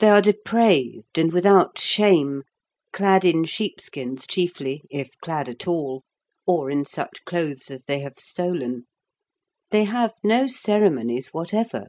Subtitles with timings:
[0.00, 2.42] They are depraved, and without shame,
[2.92, 6.02] clad in sheep skins chiefly, if clad at all,
[6.46, 8.84] or in such clothes as they have stolen.
[9.70, 11.86] They have no ceremonies whatever.